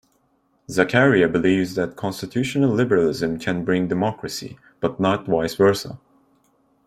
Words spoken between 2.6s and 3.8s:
liberalism can